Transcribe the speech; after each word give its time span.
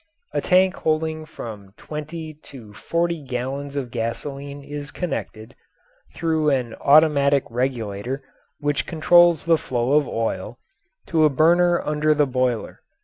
A 0.33 0.41
tank 0.41 0.77
holding 0.77 1.27
from 1.27 1.73
twenty 1.77 2.33
to 2.33 2.73
forty 2.73 3.21
gallons 3.21 3.75
of 3.75 3.91
gasoline 3.91 4.63
is 4.63 4.89
connected, 4.89 5.55
through 6.15 6.49
an 6.49 6.73
automatic 6.81 7.43
regulator 7.51 8.23
which 8.59 8.87
controls 8.87 9.45
the 9.45 9.59
flow 9.59 9.91
of 9.91 10.07
oil, 10.07 10.57
to 11.05 11.23
a 11.23 11.29
burner 11.29 11.79
under 11.85 12.15
the 12.15 12.25
boiler. 12.25 12.81